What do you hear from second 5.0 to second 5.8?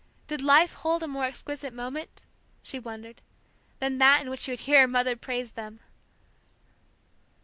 praise them!